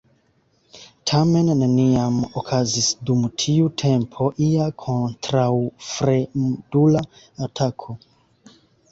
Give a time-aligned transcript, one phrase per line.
[1.09, 7.03] Tamen neniam okazis dum tiu tempo ia kontraŭfremdula
[7.49, 7.97] atako.